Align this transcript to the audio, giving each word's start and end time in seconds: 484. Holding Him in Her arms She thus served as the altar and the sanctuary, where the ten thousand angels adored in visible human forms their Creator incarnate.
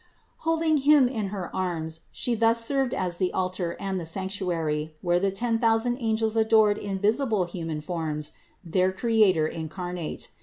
484. 0.39 0.51
Holding 0.51 0.89
Him 0.89 1.07
in 1.07 1.27
Her 1.27 1.55
arms 1.55 2.01
She 2.11 2.33
thus 2.33 2.65
served 2.65 2.91
as 2.95 3.17
the 3.17 3.31
altar 3.33 3.77
and 3.79 3.99
the 4.01 4.05
sanctuary, 4.07 4.95
where 5.03 5.19
the 5.19 5.29
ten 5.29 5.59
thousand 5.59 5.97
angels 5.99 6.35
adored 6.35 6.79
in 6.79 6.97
visible 6.97 7.43
human 7.45 7.81
forms 7.81 8.31
their 8.65 8.91
Creator 8.91 9.45
incarnate. 9.45 10.29